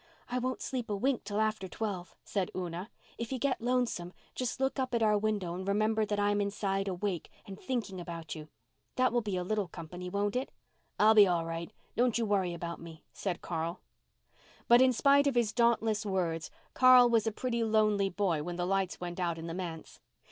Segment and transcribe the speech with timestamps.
[0.29, 2.89] "I won't sleep a wink till after twelve," said Una.
[3.19, 6.87] "If you get lonesome just look up at our window and remember that I'm inside,
[6.87, 8.47] awake, and thinking about you.
[8.95, 10.49] That will be a little company, won't it?"
[10.99, 11.71] "I'll be all right.
[11.95, 13.79] Don't you worry about me," said Carl.
[14.67, 18.65] But in spite of his dauntless words Carl was a pretty lonely boy when the
[18.65, 19.99] lights went out in the manse.